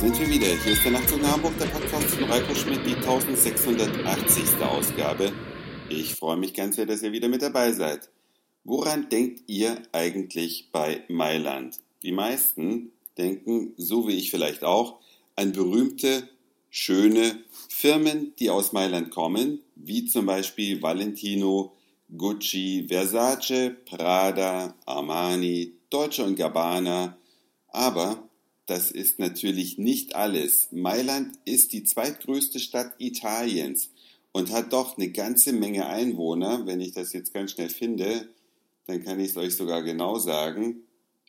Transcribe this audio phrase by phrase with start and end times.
[0.00, 0.46] sind wir wieder.
[0.62, 4.60] Hier ist der Nachtzug nach Hamburg, der Podcast von Reiko Schmidt, die 1680.
[4.60, 5.32] Ausgabe.
[5.88, 8.10] Ich freue mich ganz sehr, dass ihr wieder mit dabei seid.
[8.62, 11.80] Woran denkt ihr eigentlich bei Mailand?
[12.02, 15.00] Die meisten denken, so wie ich vielleicht auch,
[15.34, 16.28] an berühmte,
[16.68, 17.38] schöne
[17.70, 21.72] Firmen, die aus Mailand kommen, wie zum Beispiel Valentino,
[22.14, 27.16] Gucci, Versace, Prada, Armani, Deutsche und Gabbana.
[27.68, 28.25] Aber
[28.66, 30.68] das ist natürlich nicht alles.
[30.72, 33.90] Mailand ist die zweitgrößte Stadt Italiens
[34.32, 36.66] und hat doch eine ganze Menge Einwohner.
[36.66, 38.28] Wenn ich das jetzt ganz schnell finde,
[38.86, 40.82] dann kann ich es euch sogar genau sagen.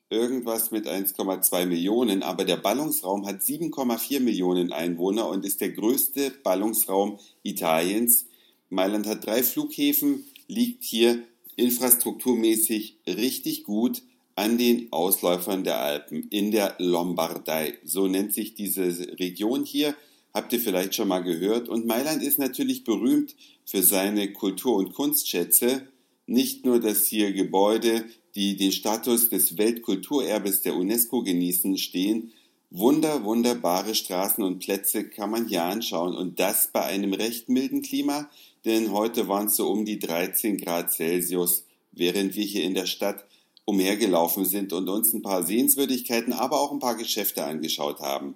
[0.09, 6.31] Irgendwas mit 1,2 Millionen, aber der Ballungsraum hat 7,4 Millionen Einwohner und ist der größte
[6.43, 8.25] Ballungsraum Italiens.
[8.69, 11.23] Mailand hat drei Flughäfen, liegt hier
[11.55, 14.01] infrastrukturmäßig richtig gut
[14.37, 17.79] an den Ausläufern der Alpen in der Lombardei.
[17.83, 18.85] So nennt sich diese
[19.19, 19.95] Region hier.
[20.31, 21.67] Habt ihr vielleicht schon mal gehört.
[21.67, 25.87] Und Mailand ist natürlich berühmt für seine Kultur- und Kunstschätze.
[26.27, 32.31] Nicht nur, dass hier Gebäude, die den Status des Weltkulturerbes der UNESCO genießen, stehen.
[32.69, 36.15] Wunder, wunderbare Straßen und Plätze kann man hier anschauen.
[36.15, 38.29] Und das bei einem recht milden Klima,
[38.65, 42.85] denn heute waren es so um die 13 Grad Celsius, während wir hier in der
[42.85, 43.25] Stadt
[43.67, 48.35] umhergelaufen sind und uns ein paar Sehenswürdigkeiten, aber auch ein paar Geschäfte angeschaut haben.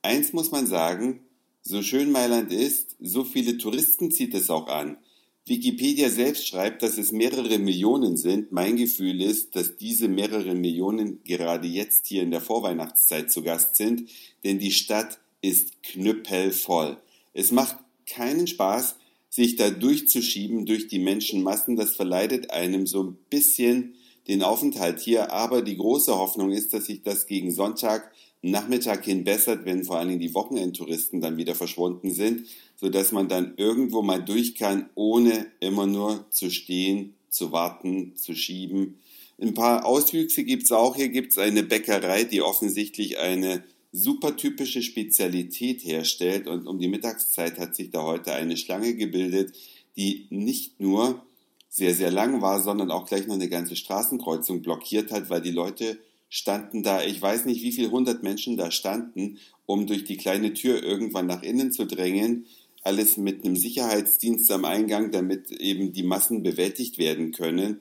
[0.00, 1.20] Eins muss man sagen,
[1.60, 4.96] so schön Mailand ist, so viele Touristen zieht es auch an.
[5.44, 8.52] Wikipedia selbst schreibt, dass es mehrere Millionen sind.
[8.52, 13.76] Mein Gefühl ist, dass diese mehreren Millionen gerade jetzt hier in der Vorweihnachtszeit zu Gast
[13.76, 14.08] sind,
[14.44, 16.96] denn die Stadt ist knüppelvoll.
[17.34, 18.96] Es macht keinen Spaß,
[19.28, 21.76] sich da durchzuschieben durch die Menschenmassen.
[21.76, 23.94] Das verleidet einem so ein bisschen
[24.28, 28.10] den Aufenthalt hier, aber die große Hoffnung ist, dass sich das gegen Sonntag
[28.42, 33.12] Nachmittag hin bessert, wenn vor allen Dingen die Wochenendtouristen dann wieder verschwunden sind, so dass
[33.12, 38.98] man dann irgendwo mal durch kann, ohne immer nur zu stehen, zu warten, zu schieben.
[39.40, 40.96] Ein paar Auswüchse gibt's auch.
[40.96, 47.58] Hier gibt's eine Bäckerei, die offensichtlich eine super typische Spezialität herstellt und um die Mittagszeit
[47.58, 49.54] hat sich da heute eine Schlange gebildet,
[49.96, 51.26] die nicht nur
[51.70, 55.52] sehr, sehr lang war, sondern auch gleich noch eine ganze Straßenkreuzung blockiert hat, weil die
[55.52, 55.98] Leute
[56.28, 60.52] standen da, ich weiß nicht, wie viele hundert Menschen da standen, um durch die kleine
[60.52, 62.46] Tür irgendwann nach innen zu drängen.
[62.82, 67.80] Alles mit einem Sicherheitsdienst am Eingang, damit eben die Massen bewältigt werden können.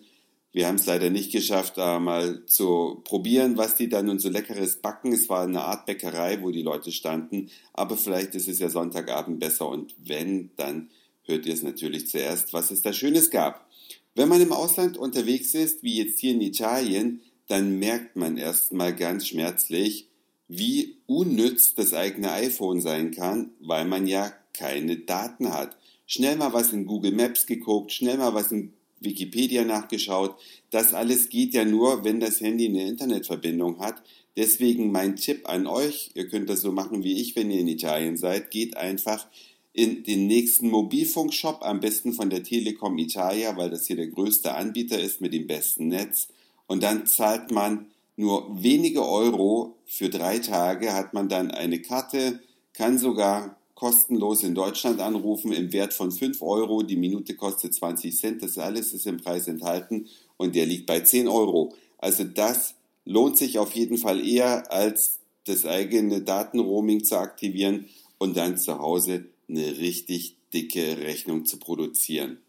[0.51, 4.29] Wir haben es leider nicht geschafft, da mal zu probieren, was die da nun so
[4.29, 5.13] leckeres backen.
[5.13, 7.49] Es war eine Art Bäckerei, wo die Leute standen.
[7.73, 9.69] Aber vielleicht ist es ja Sonntagabend besser.
[9.69, 10.89] Und wenn, dann
[11.23, 13.69] hört ihr es natürlich zuerst, was es da Schönes gab.
[14.16, 18.96] Wenn man im Ausland unterwegs ist, wie jetzt hier in Italien, dann merkt man erstmal
[18.96, 20.08] ganz schmerzlich,
[20.47, 25.78] wie unnütz das eigene iPhone sein kann, weil man ja keine Daten hat.
[26.06, 30.36] Schnell mal was in Google Maps geguckt, schnell mal was in Wikipedia nachgeschaut.
[30.72, 34.02] Das alles geht ja nur, wenn das Handy eine Internetverbindung hat.
[34.36, 37.68] Deswegen mein Tipp an euch, ihr könnt das so machen wie ich, wenn ihr in
[37.68, 39.28] Italien seid, geht einfach
[39.74, 44.53] in den nächsten Mobilfunkshop, am besten von der Telekom Italia, weil das hier der größte
[44.53, 46.28] Anbieter ist mit dem besten Netz
[46.68, 52.41] und dann zahlt man nur wenige Euro für drei Tage, hat man dann eine Karte,
[52.74, 56.84] kann sogar kostenlos in Deutschland anrufen im Wert von 5 Euro.
[56.84, 61.00] Die Minute kostet 20 Cent, das alles ist im Preis enthalten und der liegt bei
[61.00, 61.74] 10 Euro.
[61.97, 62.75] Also das
[63.06, 67.85] lohnt sich auf jeden Fall eher, als das eigene Datenroaming zu aktivieren
[68.18, 72.39] und dann zu Hause eine richtig dicke Rechnung zu produzieren.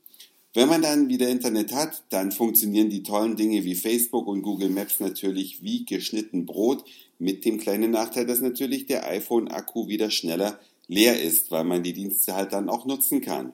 [0.52, 4.70] Wenn man dann wieder Internet hat, dann funktionieren die tollen Dinge wie Facebook und Google
[4.70, 6.84] Maps natürlich wie geschnitten Brot,
[7.18, 11.92] mit dem kleinen Nachteil, dass natürlich der iPhone-Akku wieder schneller leer ist, weil man die
[11.92, 13.52] Dienste halt dann auch nutzen kann.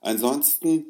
[0.00, 0.86] Ansonsten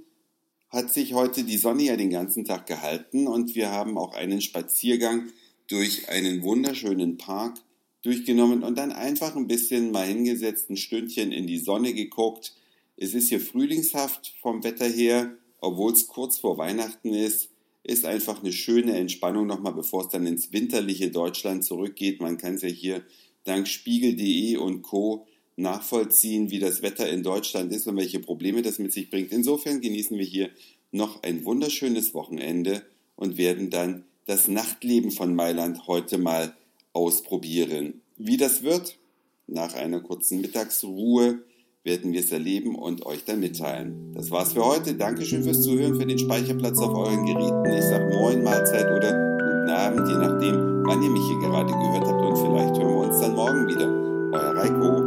[0.69, 4.41] hat sich heute die Sonne ja den ganzen Tag gehalten und wir haben auch einen
[4.41, 5.33] Spaziergang
[5.67, 7.59] durch einen wunderschönen Park
[8.07, 12.55] durchgenommen und dann einfach ein bisschen mal hingesetzt, ein Stündchen in die Sonne geguckt,
[12.97, 17.51] es ist hier frühlingshaft vom Wetter her, obwohl es kurz vor Weihnachten ist.
[17.83, 22.21] Ist einfach eine schöne Entspannung nochmal, bevor es dann ins winterliche Deutschland zurückgeht.
[22.21, 23.05] Man kann es ja hier
[23.45, 25.27] dank Spiegel.de und Co.
[25.57, 29.31] nachvollziehen, wie das Wetter in Deutschland ist und welche Probleme das mit sich bringt.
[29.31, 30.51] Insofern genießen wir hier
[30.91, 32.83] noch ein wunderschönes Wochenende
[33.15, 36.57] und werden dann das Nachtleben von Mailand heute mal
[36.97, 38.01] ausprobieren.
[38.17, 38.99] Wie das wird,
[39.47, 41.45] nach einer kurzen Mittagsruhe,
[41.85, 44.13] werden wir es erleben und euch dann mitteilen.
[44.13, 44.95] Das war's für heute.
[44.95, 47.73] Dankeschön fürs Zuhören, für den Speicherplatz auf euren Geräten.
[47.73, 51.73] Ich sag Moin, Mahlzeit oder Guten Abend, je nachdem, wann ihr ihr mich hier gerade
[51.73, 53.89] gehört habt und vielleicht hören wir uns dann morgen wieder.
[54.33, 55.06] Euer Reiko.